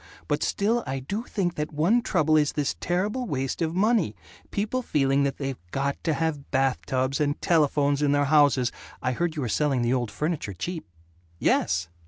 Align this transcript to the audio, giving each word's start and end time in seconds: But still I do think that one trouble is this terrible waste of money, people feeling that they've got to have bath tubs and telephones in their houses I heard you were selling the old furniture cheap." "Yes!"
But 0.27 0.41
still 0.41 0.83
I 0.87 0.97
do 0.97 1.25
think 1.25 1.53
that 1.53 1.71
one 1.71 2.01
trouble 2.01 2.35
is 2.35 2.53
this 2.53 2.75
terrible 2.79 3.27
waste 3.27 3.61
of 3.61 3.75
money, 3.75 4.15
people 4.49 4.81
feeling 4.81 5.21
that 5.25 5.37
they've 5.37 5.61
got 5.69 6.03
to 6.05 6.15
have 6.15 6.49
bath 6.49 6.79
tubs 6.87 7.21
and 7.21 7.39
telephones 7.39 8.01
in 8.01 8.11
their 8.11 8.25
houses 8.25 8.71
I 9.03 9.11
heard 9.11 9.35
you 9.35 9.43
were 9.43 9.47
selling 9.47 9.83
the 9.83 9.93
old 9.93 10.09
furniture 10.09 10.53
cheap." 10.53 10.87
"Yes!" 11.37 11.87